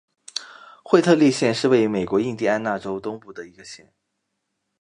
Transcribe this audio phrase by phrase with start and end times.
[0.83, 3.93] 惠特利县是位于美国印第安纳州东北部的一个县。